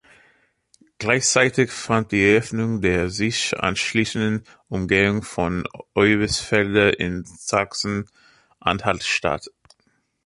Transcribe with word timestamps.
Gleichzeitig 0.97 1.69
fand 1.69 2.11
die 2.11 2.25
Eröffnung 2.27 2.81
der 2.81 3.11
sich 3.11 3.55
anschließenden 3.59 4.45
Umgehung 4.67 5.21
von 5.21 5.63
Oebisfelde 5.93 6.89
in 6.89 7.23
Sachsen-Anhalt 7.23 9.03
statt. 9.03 9.49